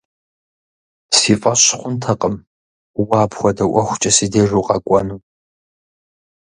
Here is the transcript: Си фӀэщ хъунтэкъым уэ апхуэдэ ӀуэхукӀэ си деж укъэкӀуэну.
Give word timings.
Си 1.17 1.33
фӀэщ 1.41 1.61
хъунтэкъым 1.79 2.35
уэ 2.99 3.15
апхуэдэ 3.23 3.65
ӀуэхукӀэ 3.71 4.11
си 4.17 4.27
деж 4.31 4.49
укъэкӀуэну. 4.59 5.17